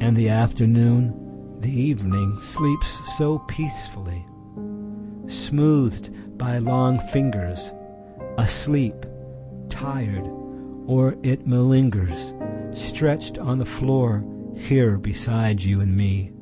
[0.00, 1.14] ……..And the afternoon,
[1.60, 4.26] the evening, sleeps so peacefully!
[5.26, 7.72] Smoothed by long fingers,
[8.36, 9.06] Asleep…
[9.68, 10.26] tired…
[10.86, 12.34] or it malingers,
[12.72, 14.24] Stretched on the floor,
[14.56, 16.32] here beside you and me.